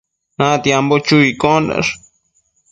Natiambo 0.37 0.95
chu 1.05 1.17
iccondash 1.31 1.89